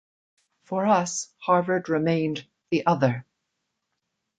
[0.63, 3.23] For us, Harvard remained 'the other.